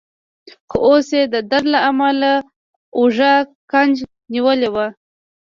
[0.69, 2.31] خو اوس يې د درد له امله
[2.99, 3.33] اوږه
[3.71, 3.93] کج
[4.33, 4.87] نیولې وه.